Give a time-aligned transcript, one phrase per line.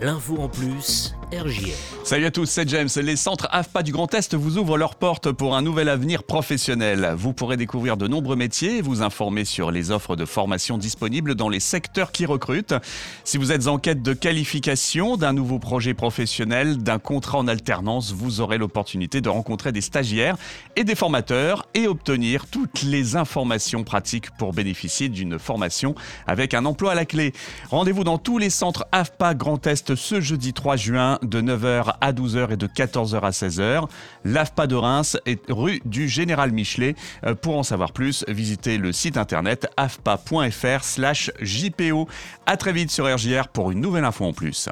[0.00, 1.14] L'info en plus,
[2.04, 2.88] Salut à tous, c'est James.
[3.02, 7.14] Les centres AFPA du Grand Est vous ouvrent leurs portes pour un nouvel avenir professionnel.
[7.16, 11.48] Vous pourrez découvrir de nombreux métiers vous informer sur les offres de formation disponibles dans
[11.48, 12.74] les secteurs qui recrutent.
[13.24, 18.12] Si vous êtes en quête de qualification, d'un nouveau projet professionnel, d'un contrat en alternance,
[18.12, 20.36] vous aurez l'opportunité de rencontrer des stagiaires
[20.76, 25.96] et des formateurs et obtenir toutes les informations pratiques pour bénéficier d'une formation
[26.28, 27.32] avec un emploi à la clé.
[27.68, 32.12] Rendez-vous dans tous les centres AFPA Grand Est ce jeudi 3 juin de 9h à
[32.12, 33.88] 12h et de 14h à 16h.
[34.24, 36.94] L'AFPA de Reims est rue du Général Michelet.
[37.24, 40.48] Euh, pour en savoir plus, visitez le site internet afpa.fr/jpo.
[42.46, 44.68] À très vite sur RJR pour une nouvelle info en plus.